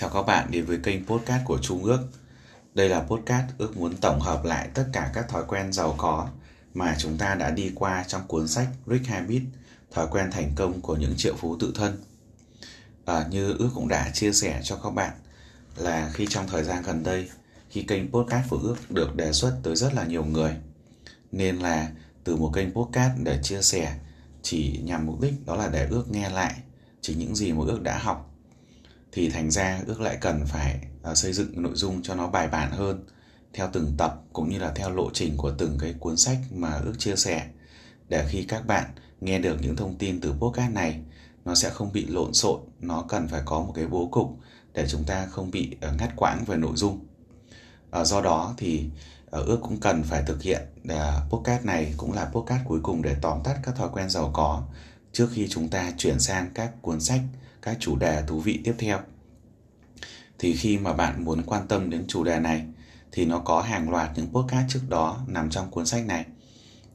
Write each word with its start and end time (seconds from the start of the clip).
Chào 0.00 0.10
các 0.10 0.22
bạn 0.22 0.50
đến 0.50 0.64
với 0.64 0.78
kênh 0.82 1.06
podcast 1.06 1.44
của 1.44 1.58
Trung 1.62 1.84
ước. 1.84 2.08
Đây 2.74 2.88
là 2.88 3.00
podcast 3.00 3.46
ước 3.58 3.76
muốn 3.76 3.96
tổng 3.96 4.20
hợp 4.20 4.44
lại 4.44 4.68
tất 4.74 4.86
cả 4.92 5.10
các 5.14 5.28
thói 5.28 5.44
quen 5.48 5.72
giàu 5.72 5.94
có 5.98 6.28
mà 6.74 6.96
chúng 6.98 7.18
ta 7.18 7.34
đã 7.34 7.50
đi 7.50 7.72
qua 7.74 8.04
trong 8.08 8.26
cuốn 8.28 8.48
sách 8.48 8.68
Rich 8.86 9.06
Habit, 9.06 9.42
thói 9.90 10.06
quen 10.10 10.30
thành 10.30 10.52
công 10.56 10.80
của 10.80 10.96
những 10.96 11.14
triệu 11.16 11.34
phú 11.36 11.56
tự 11.60 11.72
thân. 11.74 12.02
À, 13.04 13.26
như 13.30 13.54
ước 13.58 13.70
cũng 13.74 13.88
đã 13.88 14.10
chia 14.14 14.32
sẻ 14.32 14.60
cho 14.64 14.76
các 14.82 14.90
bạn 14.90 15.12
là 15.76 16.10
khi 16.14 16.26
trong 16.30 16.46
thời 16.48 16.64
gian 16.64 16.82
gần 16.82 17.02
đây, 17.02 17.30
khi 17.70 17.82
kênh 17.82 18.12
podcast 18.12 18.50
của 18.50 18.58
ước 18.62 18.76
được 18.90 19.16
đề 19.16 19.32
xuất 19.32 19.58
tới 19.62 19.76
rất 19.76 19.94
là 19.94 20.04
nhiều 20.04 20.24
người, 20.24 20.56
nên 21.32 21.56
là 21.56 21.90
từ 22.24 22.36
một 22.36 22.50
kênh 22.54 22.72
podcast 22.72 23.12
để 23.22 23.40
chia 23.42 23.62
sẻ 23.62 23.98
chỉ 24.42 24.80
nhằm 24.84 25.06
mục 25.06 25.20
đích 25.20 25.46
đó 25.46 25.56
là 25.56 25.68
để 25.68 25.86
ước 25.90 26.10
nghe 26.10 26.30
lại 26.30 26.54
chỉ 27.00 27.14
những 27.14 27.36
gì 27.36 27.52
mà 27.52 27.64
ước 27.66 27.82
đã 27.82 27.98
học 27.98 28.37
thì 29.12 29.30
thành 29.30 29.50
ra 29.50 29.80
ước 29.86 30.00
lại 30.00 30.18
cần 30.20 30.46
phải 30.46 30.80
à, 31.02 31.14
xây 31.14 31.32
dựng 31.32 31.62
nội 31.62 31.72
dung 31.74 32.02
cho 32.02 32.14
nó 32.14 32.26
bài 32.26 32.48
bản 32.48 32.70
hơn, 32.72 33.06
theo 33.52 33.68
từng 33.72 33.92
tập 33.98 34.22
cũng 34.32 34.50
như 34.50 34.58
là 34.58 34.72
theo 34.74 34.90
lộ 34.90 35.10
trình 35.14 35.36
của 35.36 35.52
từng 35.58 35.78
cái 35.80 35.94
cuốn 35.98 36.16
sách 36.16 36.38
mà 36.50 36.74
ước 36.84 36.94
chia 36.98 37.16
sẻ, 37.16 37.46
để 38.08 38.26
khi 38.28 38.42
các 38.42 38.66
bạn 38.66 38.84
nghe 39.20 39.38
được 39.38 39.56
những 39.62 39.76
thông 39.76 39.98
tin 39.98 40.20
từ 40.20 40.32
podcast 40.32 40.72
này, 40.72 41.00
nó 41.44 41.54
sẽ 41.54 41.70
không 41.70 41.92
bị 41.92 42.06
lộn 42.06 42.34
xộn, 42.34 42.60
nó 42.80 43.04
cần 43.08 43.28
phải 43.28 43.42
có 43.44 43.60
một 43.60 43.72
cái 43.74 43.86
bố 43.86 44.08
cục 44.10 44.38
để 44.74 44.86
chúng 44.88 45.04
ta 45.04 45.26
không 45.26 45.50
bị 45.50 45.76
à, 45.80 45.92
ngắt 45.98 46.10
quãng 46.16 46.44
về 46.44 46.56
nội 46.56 46.72
dung. 46.76 47.06
À, 47.90 48.04
do 48.04 48.20
đó 48.20 48.54
thì 48.56 48.90
ước 49.30 49.58
cũng 49.62 49.80
cần 49.80 50.02
phải 50.02 50.22
thực 50.26 50.42
hiện 50.42 50.62
podcast 51.30 51.64
này 51.64 51.94
cũng 51.96 52.12
là 52.12 52.24
podcast 52.24 52.62
cuối 52.68 52.80
cùng 52.82 53.02
để 53.02 53.16
tóm 53.22 53.42
tắt 53.44 53.58
các 53.62 53.76
thói 53.76 53.88
quen 53.92 54.10
giàu 54.10 54.30
có 54.34 54.62
trước 55.12 55.28
khi 55.32 55.48
chúng 55.48 55.68
ta 55.68 55.92
chuyển 55.98 56.20
sang 56.20 56.50
các 56.54 56.82
cuốn 56.82 57.00
sách 57.00 57.20
các 57.62 57.76
chủ 57.80 57.96
đề 57.96 58.22
thú 58.26 58.40
vị 58.40 58.60
tiếp 58.64 58.74
theo. 58.78 58.98
Thì 60.38 60.56
khi 60.56 60.78
mà 60.78 60.92
bạn 60.92 61.24
muốn 61.24 61.42
quan 61.46 61.68
tâm 61.68 61.90
đến 61.90 62.04
chủ 62.08 62.24
đề 62.24 62.40
này 62.40 62.66
thì 63.12 63.24
nó 63.24 63.38
có 63.38 63.60
hàng 63.60 63.90
loạt 63.90 64.10
những 64.14 64.32
podcast 64.32 64.68
trước 64.68 64.82
đó 64.88 65.20
nằm 65.26 65.50
trong 65.50 65.70
cuốn 65.70 65.86
sách 65.86 66.06
này. 66.06 66.24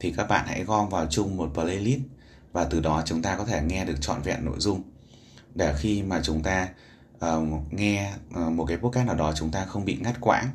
Thì 0.00 0.12
các 0.16 0.28
bạn 0.28 0.44
hãy 0.46 0.64
gom 0.64 0.88
vào 0.88 1.06
chung 1.10 1.36
một 1.36 1.50
playlist 1.54 2.00
và 2.52 2.64
từ 2.64 2.80
đó 2.80 3.02
chúng 3.06 3.22
ta 3.22 3.36
có 3.36 3.44
thể 3.44 3.62
nghe 3.62 3.84
được 3.84 3.96
trọn 4.00 4.22
vẹn 4.22 4.44
nội 4.44 4.56
dung. 4.58 4.82
Để 5.54 5.74
khi 5.78 6.02
mà 6.02 6.20
chúng 6.22 6.42
ta 6.42 6.68
uh, 7.16 7.72
nghe 7.72 8.12
uh, 8.40 8.52
một 8.52 8.64
cái 8.64 8.76
podcast 8.76 9.06
nào 9.06 9.16
đó 9.16 9.32
chúng 9.36 9.50
ta 9.50 9.64
không 9.64 9.84
bị 9.84 9.98
ngắt 10.00 10.20
quãng 10.20 10.48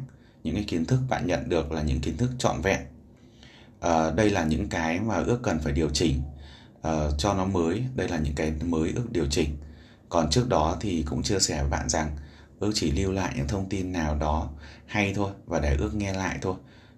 những 0.44 0.55
cái 0.55 0.63
kiến 0.63 0.85
thức 0.85 0.99
bạn 1.09 1.27
nhận 1.27 1.49
được 1.49 1.71
là 1.71 1.81
những 1.81 1.99
kiến 1.99 2.17
thức 2.17 2.31
trọn 2.39 2.61
vẹn. 2.61 2.79
Uh, 3.77 4.16
đây 4.16 4.29
là 4.29 4.44
những 4.44 4.69
cái 4.69 4.99
mà 4.99 5.16
ước 5.16 5.39
cần 5.44 5.59
phải 5.59 5.73
điều 5.73 5.89
chỉnh. 5.89 6.21
Uh, 6.77 7.13
cho 7.17 7.33
nó 7.33 7.45
mới 7.45 7.83
đây 7.95 8.07
là 8.07 8.17
những 8.17 8.35
cái 8.35 8.51
mới 8.66 8.91
ước 8.95 9.11
điều 9.11 9.25
chỉnh 9.29 9.49
còn 10.09 10.29
trước 10.29 10.49
đó 10.49 10.77
thì 10.81 11.03
cũng 11.09 11.23
chia 11.23 11.39
sẻ 11.39 11.61
với 11.61 11.69
bạn 11.69 11.89
rằng 11.89 12.17
ước 12.59 12.71
chỉ 12.73 12.91
lưu 12.91 13.11
lại 13.11 13.33
những 13.38 13.47
thông 13.47 13.69
tin 13.69 13.91
nào 13.91 14.16
đó 14.16 14.49
hay 14.85 15.13
thôi 15.13 15.31
và 15.45 15.59
để 15.59 15.75
ước 15.75 15.95
nghe 15.95 16.13
lại 16.13 16.38
thôi. 16.41 16.55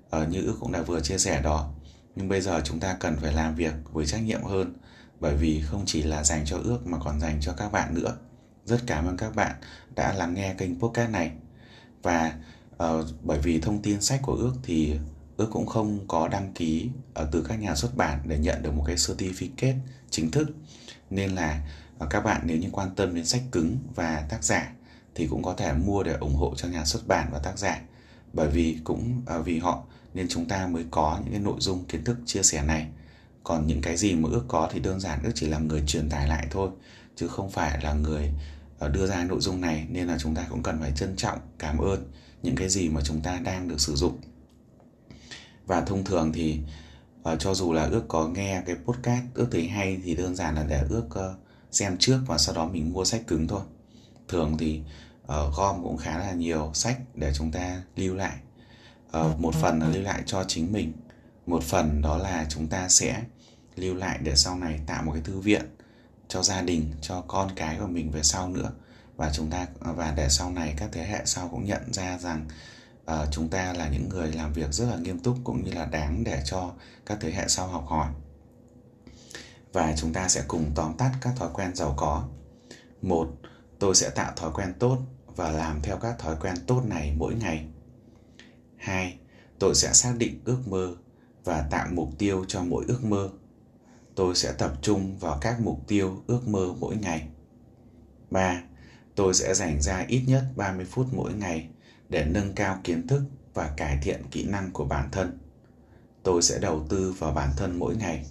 Ờ, 0.10 0.28
như 0.28 0.42
ước 0.42 0.56
cũng 0.60 0.72
đã 0.72 0.82
vừa 0.82 1.00
chia 1.00 1.18
sẻ 1.18 1.42
đó. 1.42 1.74
Nhưng 2.16 2.30
bây 2.30 2.42
giờ 2.42 2.62
chúng 2.64 2.80
ta 2.80 2.98
cần 3.00 3.18
phải 3.22 3.34
làm 3.34 3.56
việc 3.56 3.74
với 3.92 4.06
trách 4.06 4.24
nhiệm 4.24 4.44
hơn 4.44 4.74
bởi 5.20 5.36
vì 5.36 5.62
không 5.62 5.84
chỉ 5.86 6.04
là 6.04 6.24
dành 6.24 6.46
cho 6.46 6.58
ước 6.64 6.88
mà 6.88 6.98
còn 7.04 7.20
dành 7.20 7.38
cho 7.42 7.54
các 7.54 7.72
bạn 7.72 7.94
nữa. 7.94 8.18
Rất 8.66 8.82
cảm 8.88 9.08
ơn 9.08 9.18
các 9.18 9.36
bạn 9.36 9.56
đã 9.96 10.14
lắng 10.14 10.34
nghe 10.34 10.54
kênh 10.54 10.80
podcast 10.80 11.12
này. 11.12 11.32
Và 12.04 12.34
uh, 12.84 13.06
bởi 13.24 13.40
vì 13.40 13.62
thông 13.62 13.82
tin 13.82 14.02
sách 14.02 14.20
của 14.24 14.34
ước 14.34 14.54
thì 14.64 14.96
ước 15.38 15.48
cũng 15.52 15.66
không 15.66 16.08
có 16.08 16.28
đăng 16.28 16.54
ký 16.54 16.90
ở 17.14 17.30
từ 17.32 17.46
các 17.48 17.56
nhà 17.60 17.76
xuất 17.76 17.98
bản 17.98 18.20
để 18.26 18.38
nhận 18.38 18.64
được 18.64 18.74
một 18.74 18.84
cái 18.88 18.96
certificate 18.96 19.78
chính 20.10 20.32
thức. 20.32 20.48
Nên 21.10 21.36
là 21.36 21.68
và 22.02 22.08
các 22.10 22.24
bạn 22.24 22.42
nếu 22.46 22.58
như 22.58 22.70
quan 22.72 22.96
tâm 22.96 23.16
đến 23.16 23.26
sách 23.26 23.42
cứng 23.52 23.78
và 23.96 24.26
tác 24.30 24.44
giả 24.44 24.74
thì 25.16 25.28
cũng 25.28 25.44
có 25.44 25.54
thể 25.54 25.74
mua 25.74 26.04
để 26.04 26.14
ủng 26.14 26.36
hộ 26.36 26.54
cho 26.56 26.68
nhà 26.68 26.86
xuất 26.86 27.08
bản 27.08 27.30
và 27.32 27.40
tác 27.40 27.60
giả. 27.60 27.82
Bởi 28.34 28.50
vì 28.50 28.78
cũng 28.84 29.22
à, 29.28 29.38
vì 29.38 29.60
họ 29.60 29.84
nên 30.14 30.28
chúng 30.30 30.46
ta 30.46 30.68
mới 30.68 30.86
có 30.92 31.20
những 31.24 31.32
cái 31.32 31.42
nội 31.42 31.56
dung 31.60 31.86
kiến 31.86 32.04
thức 32.04 32.18
chia 32.26 32.44
sẻ 32.44 32.64
này. 32.64 32.88
Còn 33.44 33.68
những 33.68 33.82
cái 33.82 33.98
gì 33.98 34.16
mà 34.16 34.30
ước 34.32 34.44
có 34.48 34.70
thì 34.72 34.80
đơn 34.80 35.00
giản 35.00 35.24
ước 35.24 35.32
chỉ 35.36 35.48
là 35.48 35.60
người 35.60 35.84
truyền 35.88 36.10
tải 36.10 36.28
lại 36.28 36.48
thôi 36.52 36.70
chứ 37.16 37.28
không 37.28 37.50
phải 37.50 37.84
là 37.84 37.94
người 37.94 38.32
à, 38.80 38.88
đưa 38.88 39.08
ra 39.08 39.24
nội 39.24 39.40
dung 39.42 39.62
này. 39.62 39.88
Nên 39.90 40.08
là 40.08 40.18
chúng 40.20 40.36
ta 40.36 40.46
cũng 40.50 40.64
cần 40.64 40.80
phải 40.80 40.92
trân 40.96 41.16
trọng 41.16 41.40
cảm 41.60 41.78
ơn 41.78 42.12
những 42.44 42.56
cái 42.56 42.70
gì 42.70 42.90
mà 42.90 43.02
chúng 43.04 43.22
ta 43.22 43.40
đang 43.44 43.68
được 43.68 43.80
sử 43.80 43.96
dụng. 43.96 44.18
Và 45.66 45.82
thông 45.82 46.04
thường 46.04 46.32
thì 46.34 46.60
à, 47.24 47.36
cho 47.36 47.54
dù 47.54 47.74
là 47.74 47.84
ước 47.84 48.04
có 48.08 48.28
nghe 48.28 48.64
cái 48.66 48.76
podcast 48.86 49.26
ước 49.34 49.48
thấy 49.52 49.68
hay 49.68 49.98
thì 50.04 50.16
đơn 50.16 50.36
giản 50.36 50.56
là 50.56 50.64
để 50.70 50.84
ước 50.90 51.06
uh, 51.06 51.51
xem 51.72 51.98
trước 51.98 52.20
và 52.28 52.38
sau 52.38 52.56
đó 52.56 52.66
mình 52.66 52.94
mua 52.94 53.06
sách 53.06 53.28
cứng 53.28 53.48
thôi. 53.48 53.62
Thường 54.28 54.58
thì 54.60 54.82
uh, 55.24 55.56
gom 55.56 55.84
cũng 55.84 55.98
khá 55.98 56.18
là 56.18 56.34
nhiều 56.34 56.72
sách 56.74 56.98
để 57.16 57.32
chúng 57.36 57.52
ta 57.52 57.82
lưu 57.96 58.16
lại. 58.16 58.38
Uh, 59.18 59.40
một 59.40 59.56
phần 59.56 59.80
là 59.80 59.88
lưu 59.88 60.04
lại 60.04 60.24
cho 60.26 60.44
chính 60.48 60.72
mình 60.72 60.94
một 61.46 61.64
phần 61.64 62.02
đó 62.02 62.18
là 62.18 62.46
chúng 62.50 62.68
ta 62.68 62.90
sẽ 62.90 63.24
lưu 63.76 63.96
lại 63.96 64.20
để 64.24 64.36
sau 64.36 64.56
này 64.56 64.80
tạo 64.88 65.04
một 65.04 65.12
cái 65.12 65.22
thư 65.22 65.40
viện 65.40 65.76
cho 66.28 66.44
gia 66.44 66.62
đình 66.62 66.94
cho 67.02 67.22
con 67.28 67.50
cái 67.56 67.78
của 67.80 67.88
mình 67.88 68.12
về 68.12 68.24
sau 68.24 68.50
nữa. 68.50 68.72
Và 69.16 69.32
chúng 69.34 69.50
ta 69.50 69.68
và 69.80 70.14
để 70.18 70.30
sau 70.30 70.52
này 70.52 70.74
các 70.78 70.90
thế 70.92 71.06
hệ 71.06 71.22
sau 71.26 71.48
cũng 71.48 71.66
nhận 71.66 71.94
ra 71.94 72.18
rằng 72.18 72.46
uh, 73.12 73.28
chúng 73.32 73.50
ta 73.50 73.74
là 73.74 73.90
những 73.90 74.10
người 74.10 74.32
làm 74.32 74.54
việc 74.54 74.74
rất 74.74 74.86
là 74.86 74.98
nghiêm 74.98 75.20
túc 75.20 75.38
cũng 75.44 75.64
như 75.64 75.72
là 75.72 75.86
đáng 75.86 76.24
để 76.24 76.42
cho 76.46 76.72
các 77.06 77.18
thế 77.22 77.32
hệ 77.32 77.48
sau 77.48 77.68
học 77.68 77.86
hỏi 77.88 78.08
và 79.74 79.94
chúng 79.98 80.14
ta 80.14 80.28
sẽ 80.28 80.44
cùng 80.48 80.72
tóm 80.76 80.94
tắt 80.98 81.12
các 81.22 81.34
thói 81.36 81.50
quen 81.54 81.76
giàu 81.76 81.94
có. 81.98 82.28
Một, 83.02 83.28
tôi 83.80 83.96
sẽ 83.96 84.10
tạo 84.10 84.34
thói 84.36 84.52
quen 84.54 84.74
tốt 84.80 84.98
và 85.36 85.52
làm 85.52 85.82
theo 85.82 85.98
các 85.98 86.20
thói 86.20 86.36
quen 86.42 86.56
tốt 86.68 86.82
này 86.86 87.16
mỗi 87.18 87.36
ngày. 87.36 87.66
Hai, 88.78 89.20
tôi 89.60 89.76
sẽ 89.76 89.94
xác 89.94 90.14
định 90.18 90.42
ước 90.46 90.68
mơ 90.68 90.96
và 91.44 91.68
tạo 91.72 91.88
mục 91.92 92.10
tiêu 92.18 92.46
cho 92.48 92.64
mỗi 92.64 92.86
ước 92.88 93.04
mơ. 93.04 93.30
Tôi 94.16 94.36
sẽ 94.36 94.54
tập 94.54 94.74
trung 94.82 95.18
vào 95.18 95.38
các 95.42 95.62
mục 95.62 95.88
tiêu 95.88 96.24
ước 96.28 96.48
mơ 96.48 96.74
mỗi 96.80 96.96
ngày. 96.96 97.28
Ba, 98.30 98.64
Tôi 99.16 99.34
sẽ 99.34 99.54
dành 99.54 99.82
ra 99.82 100.06
ít 100.08 100.24
nhất 100.28 100.44
30 100.56 100.86
phút 100.86 101.08
mỗi 101.12 101.34
ngày 101.34 101.70
để 102.10 102.26
nâng 102.26 102.54
cao 102.54 102.80
kiến 102.84 103.08
thức 103.08 103.22
và 103.54 103.74
cải 103.78 104.00
thiện 104.02 104.22
kỹ 104.32 104.46
năng 104.46 104.72
của 104.72 104.86
bản 104.86 105.10
thân. 105.12 105.40
Tôi 106.24 106.42
sẽ 106.42 106.60
đầu 106.60 106.86
tư 106.90 107.16
vào 107.20 107.32
bản 107.32 107.50
thân 107.58 107.80
mỗi 107.80 107.96
ngày 107.96 108.26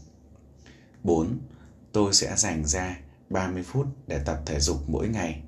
4. 1.02 1.38
Tôi 1.92 2.14
sẽ 2.14 2.36
dành 2.36 2.66
ra 2.66 3.00
30 3.30 3.62
phút 3.62 3.86
để 4.06 4.20
tập 4.24 4.42
thể 4.46 4.60
dục 4.60 4.88
mỗi 4.88 5.08
ngày. 5.08 5.42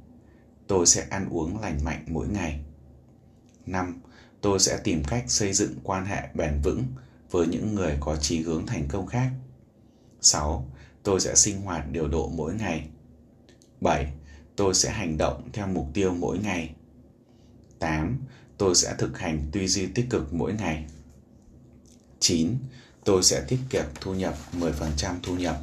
Tôi 0.67 0.87
sẽ 0.87 1.07
ăn 1.11 1.29
uống 1.31 1.61
lành 1.61 1.85
mạnh 1.85 2.05
mỗi 2.09 2.29
ngày. 2.29 2.61
5. 3.67 4.01
Tôi 4.41 4.59
sẽ 4.59 4.81
tìm 4.85 5.03
cách 5.05 5.25
xây 5.29 5.53
dựng 5.53 5.75
quan 5.83 6.05
hệ 6.05 6.29
bền 6.35 6.61
vững 6.63 6.85
với 7.31 7.47
những 7.47 7.75
người 7.75 7.97
có 8.01 8.17
chí 8.17 8.41
hướng 8.43 8.67
thành 8.67 8.89
công 8.89 9.07
khác. 9.07 9.31
6. 10.21 10.71
Tôi 11.03 11.21
sẽ 11.21 11.35
sinh 11.35 11.61
hoạt 11.61 11.91
điều 11.93 12.09
độ 12.09 12.29
mỗi 12.29 12.55
ngày. 12.55 12.89
7. 13.81 14.13
Tôi 14.57 14.75
sẽ 14.75 14.91
hành 14.91 15.19
động 15.19 15.49
theo 15.53 15.67
mục 15.67 15.87
tiêu 15.95 16.15
mỗi 16.15 16.39
ngày. 16.39 16.75
8. 17.79 18.19
Tôi 18.59 18.75
sẽ 18.75 18.95
thực 18.99 19.19
hành 19.19 19.49
tư 19.53 19.67
duy 19.67 19.87
tích 19.87 20.07
cực 20.11 20.35
mỗi 20.35 20.53
ngày. 20.53 20.87
9 22.21 22.57
tôi 23.05 23.23
sẽ 23.23 23.45
tiết 23.49 23.59
kiệm 23.71 23.85
thu 24.01 24.15
nhập 24.15 24.35
10% 24.53 25.15
thu 25.23 25.37
nhập. 25.37 25.61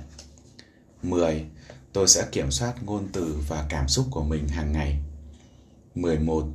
10. 1.03 1.45
Tôi 1.94 2.07
sẽ 2.07 2.27
kiểm 2.31 2.51
soát 2.51 2.83
ngôn 2.83 3.07
từ 3.13 3.38
và 3.47 3.66
cảm 3.69 3.88
xúc 3.88 4.07
của 4.11 4.23
mình 4.23 4.47
hàng 4.47 4.72
ngày. 4.72 5.00
11. 5.95 6.47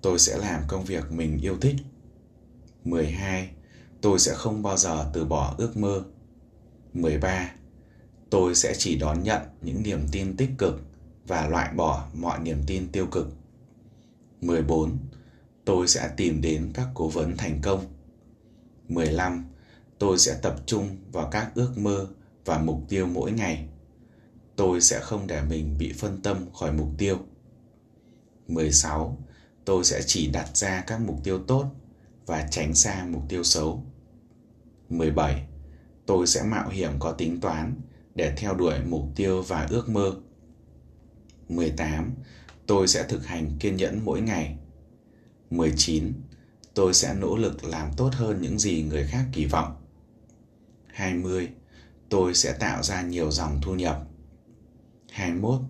Tôi 0.00 0.18
sẽ 0.18 0.38
làm 0.38 0.62
công 0.68 0.84
việc 0.84 1.12
mình 1.12 1.38
yêu 1.42 1.56
thích. 1.60 1.76
12. 2.84 3.50
Tôi 4.00 4.18
sẽ 4.18 4.34
không 4.34 4.62
bao 4.62 4.76
giờ 4.76 5.10
từ 5.12 5.24
bỏ 5.24 5.54
ước 5.58 5.76
mơ. 5.76 6.04
13. 6.92 7.52
Tôi 8.30 8.54
sẽ 8.54 8.74
chỉ 8.78 8.96
đón 8.96 9.22
nhận 9.22 9.42
những 9.62 9.82
niềm 9.82 10.06
tin 10.12 10.36
tích 10.36 10.50
cực 10.58 10.80
và 11.26 11.48
loại 11.48 11.74
bỏ 11.74 12.08
mọi 12.14 12.38
niềm 12.38 12.62
tin 12.66 12.88
tiêu 12.92 13.06
cực. 13.06 13.28
14. 14.40 14.98
Tôi 15.64 15.88
sẽ 15.88 16.10
tìm 16.16 16.40
đến 16.40 16.70
các 16.74 16.88
cố 16.94 17.08
vấn 17.08 17.36
thành 17.36 17.60
công. 17.62 17.84
15 18.88 19.44
tôi 19.98 20.18
sẽ 20.18 20.38
tập 20.42 20.56
trung 20.66 20.96
vào 21.12 21.28
các 21.30 21.52
ước 21.54 21.78
mơ 21.78 22.08
và 22.44 22.58
mục 22.58 22.80
tiêu 22.88 23.06
mỗi 23.06 23.32
ngày. 23.32 23.68
Tôi 24.56 24.80
sẽ 24.80 25.00
không 25.00 25.26
để 25.26 25.42
mình 25.42 25.78
bị 25.78 25.92
phân 25.92 26.22
tâm 26.22 26.52
khỏi 26.52 26.72
mục 26.72 26.88
tiêu. 26.98 27.18
16 28.48 29.18
tôi 29.64 29.84
sẽ 29.84 30.02
chỉ 30.06 30.30
đặt 30.30 30.56
ra 30.56 30.84
các 30.86 31.00
mục 31.00 31.24
tiêu 31.24 31.38
tốt 31.38 31.66
và 32.26 32.48
tránh 32.50 32.74
xa 32.74 33.06
mục 33.10 33.22
tiêu 33.28 33.44
xấu. 33.44 33.84
17 34.88 35.46
tôi 36.06 36.26
sẽ 36.26 36.42
mạo 36.42 36.68
hiểm 36.68 36.90
có 36.98 37.12
tính 37.12 37.40
toán 37.40 37.74
để 38.14 38.34
theo 38.36 38.54
đuổi 38.54 38.74
mục 38.88 39.04
tiêu 39.16 39.42
và 39.42 39.66
ước 39.70 39.88
mơ. 39.88 40.14
18 41.48 42.14
tôi 42.66 42.88
sẽ 42.88 43.06
thực 43.08 43.26
hành 43.26 43.50
kiên 43.60 43.76
nhẫn 43.76 44.00
mỗi 44.04 44.20
ngày. 44.20 44.56
19 45.50 46.12
tôi 46.74 46.94
sẽ 46.94 47.14
nỗ 47.14 47.36
lực 47.36 47.64
làm 47.64 47.90
tốt 47.96 48.10
hơn 48.12 48.40
những 48.40 48.58
gì 48.58 48.82
người 48.82 49.06
khác 49.06 49.24
kỳ 49.32 49.46
vọng. 49.46 49.83
20. 50.94 51.48
Tôi 52.08 52.34
sẽ 52.34 52.52
tạo 52.52 52.82
ra 52.82 53.02
nhiều 53.02 53.30
dòng 53.30 53.60
thu 53.62 53.74
nhập. 53.74 54.04
21. 55.10 55.60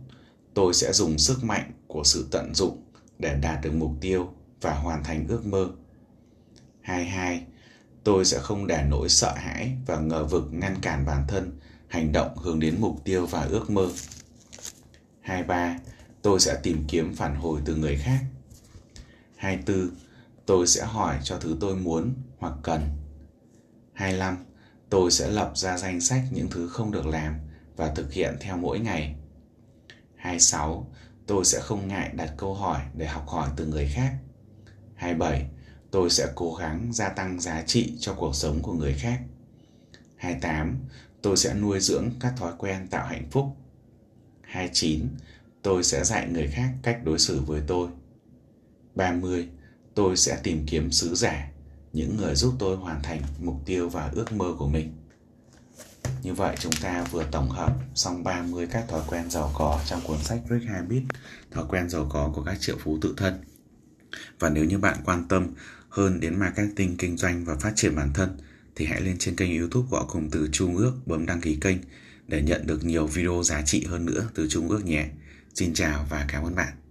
Tôi 0.54 0.74
sẽ 0.74 0.92
dùng 0.92 1.18
sức 1.18 1.44
mạnh 1.44 1.72
của 1.86 2.04
sự 2.04 2.28
tận 2.30 2.54
dụng 2.54 2.82
để 3.18 3.38
đạt 3.42 3.60
được 3.62 3.72
mục 3.74 3.92
tiêu 4.00 4.32
và 4.60 4.74
hoàn 4.74 5.04
thành 5.04 5.28
ước 5.28 5.46
mơ. 5.46 5.70
22. 6.80 7.46
Tôi 8.04 8.24
sẽ 8.24 8.38
không 8.38 8.66
để 8.66 8.84
nỗi 8.88 9.08
sợ 9.08 9.34
hãi 9.36 9.76
và 9.86 10.00
ngờ 10.00 10.24
vực 10.24 10.44
ngăn 10.50 10.76
cản 10.82 11.06
bản 11.06 11.24
thân 11.28 11.58
hành 11.88 12.12
động 12.12 12.36
hướng 12.36 12.60
đến 12.60 12.76
mục 12.80 13.04
tiêu 13.04 13.26
và 13.26 13.42
ước 13.42 13.70
mơ. 13.70 13.90
23. 15.20 15.78
Tôi 16.22 16.40
sẽ 16.40 16.60
tìm 16.62 16.84
kiếm 16.88 17.14
phản 17.16 17.36
hồi 17.36 17.60
từ 17.64 17.76
người 17.76 17.96
khác. 17.96 18.20
24. 19.36 19.90
Tôi 20.46 20.66
sẽ 20.66 20.84
hỏi 20.84 21.18
cho 21.22 21.38
thứ 21.38 21.56
tôi 21.60 21.76
muốn 21.76 22.14
hoặc 22.38 22.54
cần. 22.62 22.80
25. 23.92 24.36
Tôi 24.90 25.10
sẽ 25.10 25.28
lập 25.28 25.52
ra 25.54 25.78
danh 25.78 26.00
sách 26.00 26.22
những 26.30 26.50
thứ 26.50 26.68
không 26.68 26.90
được 26.90 27.06
làm 27.06 27.34
và 27.76 27.94
thực 27.94 28.12
hiện 28.12 28.36
theo 28.40 28.56
mỗi 28.56 28.78
ngày. 28.78 29.14
26. 30.16 30.90
Tôi 31.26 31.44
sẽ 31.44 31.60
không 31.60 31.88
ngại 31.88 32.10
đặt 32.14 32.34
câu 32.36 32.54
hỏi 32.54 32.82
để 32.94 33.06
học 33.06 33.28
hỏi 33.28 33.48
từ 33.56 33.66
người 33.66 33.88
khác. 33.94 34.14
27. 34.94 35.46
Tôi 35.90 36.10
sẽ 36.10 36.26
cố 36.34 36.54
gắng 36.54 36.92
gia 36.92 37.08
tăng 37.08 37.40
giá 37.40 37.62
trị 37.66 37.92
cho 37.98 38.14
cuộc 38.14 38.34
sống 38.34 38.62
của 38.62 38.72
người 38.72 38.94
khác. 38.94 39.20
28. 40.16 40.78
Tôi 41.22 41.36
sẽ 41.36 41.54
nuôi 41.54 41.80
dưỡng 41.80 42.10
các 42.20 42.34
thói 42.36 42.52
quen 42.58 42.88
tạo 42.88 43.06
hạnh 43.06 43.28
phúc. 43.30 43.46
29. 44.40 45.08
Tôi 45.62 45.84
sẽ 45.84 46.04
dạy 46.04 46.28
người 46.28 46.48
khác 46.48 46.70
cách 46.82 47.00
đối 47.04 47.18
xử 47.18 47.40
với 47.40 47.62
tôi. 47.66 47.88
30. 48.94 49.48
Tôi 49.94 50.16
sẽ 50.16 50.40
tìm 50.42 50.66
kiếm 50.66 50.90
sứ 50.90 51.14
giả, 51.14 51.50
những 51.94 52.16
người 52.16 52.34
giúp 52.34 52.54
tôi 52.58 52.76
hoàn 52.76 53.02
thành 53.02 53.22
mục 53.40 53.56
tiêu 53.66 53.88
và 53.88 54.10
ước 54.14 54.32
mơ 54.32 54.54
của 54.58 54.68
mình. 54.68 54.92
Như 56.22 56.34
vậy 56.34 56.56
chúng 56.60 56.72
ta 56.82 57.04
vừa 57.10 57.24
tổng 57.32 57.50
hợp 57.50 57.76
xong 57.94 58.24
30 58.24 58.66
các 58.70 58.84
thói 58.88 59.02
quen 59.06 59.30
giàu 59.30 59.52
có 59.54 59.80
trong 59.86 60.00
cuốn 60.06 60.18
sách 60.18 60.40
Rich 60.50 60.68
Habits, 60.68 61.06
thói 61.50 61.64
quen 61.68 61.88
giàu 61.88 62.06
có 62.10 62.32
của 62.34 62.42
các 62.42 62.56
triệu 62.60 62.76
phú 62.78 62.98
tự 63.00 63.14
thân. 63.16 63.40
Và 64.38 64.50
nếu 64.50 64.64
như 64.64 64.78
bạn 64.78 64.96
quan 65.04 65.28
tâm 65.28 65.46
hơn 65.88 66.20
đến 66.20 66.38
marketing, 66.38 66.96
kinh 66.96 67.16
doanh 67.16 67.44
và 67.44 67.56
phát 67.56 67.72
triển 67.76 67.96
bản 67.96 68.12
thân 68.14 68.38
thì 68.76 68.86
hãy 68.86 69.00
lên 69.00 69.16
trên 69.18 69.36
kênh 69.36 69.58
youtube 69.58 69.88
gõ 69.90 70.04
cùng 70.08 70.30
từ 70.30 70.48
Trung 70.52 70.76
ước 70.76 70.92
bấm 71.06 71.26
đăng 71.26 71.40
ký 71.40 71.58
kênh 71.60 71.76
để 72.28 72.42
nhận 72.42 72.66
được 72.66 72.84
nhiều 72.84 73.06
video 73.06 73.42
giá 73.42 73.62
trị 73.62 73.84
hơn 73.84 74.06
nữa 74.06 74.28
từ 74.34 74.48
Trung 74.48 74.68
ước 74.68 74.84
nhé. 74.84 75.08
Xin 75.54 75.74
chào 75.74 76.06
và 76.10 76.24
cảm 76.28 76.44
ơn 76.44 76.54
bạn. 76.54 76.83